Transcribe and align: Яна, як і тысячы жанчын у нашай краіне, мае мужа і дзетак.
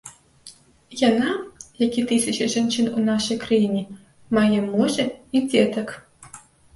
Яна, 1.09 1.33
як 1.85 1.97
і 2.01 2.03
тысячы 2.11 2.47
жанчын 2.53 2.87
у 2.99 3.03
нашай 3.09 3.37
краіне, 3.43 3.83
мае 4.39 4.59
мужа 4.71 5.05
і 5.37 5.43
дзетак. 5.51 5.93